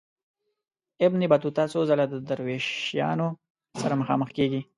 ابن 1.07 1.19
بطوطه 1.31 1.63
څو 1.73 1.79
ځله 1.89 2.05
د 2.09 2.15
دروېشانو 2.29 3.27
سره 3.81 3.93
مخامخ 4.01 4.29
کیږي. 4.37 4.61